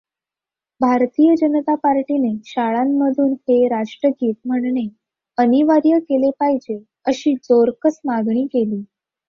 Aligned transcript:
भारतीय 0.81 1.35
जनता 1.35 1.75
पार्टीने 1.75 2.33
शाळांमधून 2.45 3.33
हे 3.49 3.67
राष्ट्रगीत 3.67 4.33
म्हणणे 4.45 4.87
अनिवार्य 5.37 5.99
केले 5.99 6.29
पाहिजे, 6.39 6.79
अशी 7.05 7.33
जोरकस 7.43 7.99
मागणी 8.05 8.45
केली. 8.45 8.83